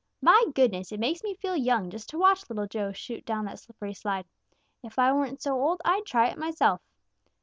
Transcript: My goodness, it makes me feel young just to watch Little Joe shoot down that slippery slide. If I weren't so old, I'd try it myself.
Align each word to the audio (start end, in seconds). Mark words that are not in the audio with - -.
My 0.23 0.43
goodness, 0.55 0.91
it 0.91 0.99
makes 0.99 1.21
me 1.23 1.35
feel 1.35 1.55
young 1.55 1.91
just 1.91 2.09
to 2.09 2.17
watch 2.17 2.49
Little 2.49 2.65
Joe 2.65 2.91
shoot 2.91 3.23
down 3.23 3.45
that 3.45 3.59
slippery 3.59 3.93
slide. 3.93 4.25
If 4.83 4.97
I 4.97 5.13
weren't 5.13 5.43
so 5.43 5.53
old, 5.53 5.79
I'd 5.85 6.07
try 6.07 6.27
it 6.31 6.39
myself. 6.39 6.81